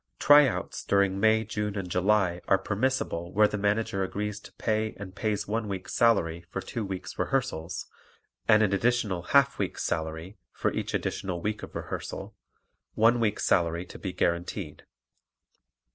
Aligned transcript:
"Tryouts" 0.17 0.83
during 0.83 1.19
May, 1.19 1.43
June 1.43 1.77
and 1.77 1.87
July 1.87 2.41
are 2.47 2.57
permissible 2.57 3.31
where 3.31 3.47
the 3.47 3.55
Manager 3.59 4.03
agrees 4.03 4.39
to 4.39 4.51
pay 4.53 4.95
and 4.97 5.13
pays 5.13 5.47
one 5.47 5.67
week's 5.67 5.93
salary 5.93 6.43
for 6.49 6.59
two 6.59 6.83
weeks' 6.83 7.19
rehearsals 7.19 7.85
and 8.47 8.63
an 8.63 8.73
additional 8.73 9.21
half 9.21 9.59
week's 9.59 9.83
salary 9.83 10.39
for 10.51 10.73
each 10.73 10.95
additional 10.95 11.39
week 11.39 11.61
of 11.61 11.75
rehearsal, 11.75 12.35
one 12.95 13.19
week's 13.19 13.45
salary 13.45 13.85
to 13.85 13.99
be 13.99 14.11
guaranteed. 14.11 14.87